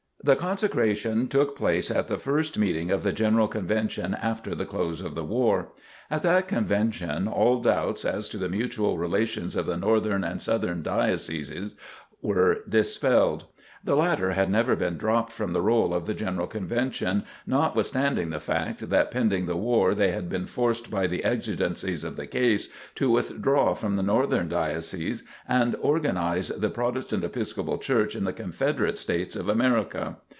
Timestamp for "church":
27.79-28.15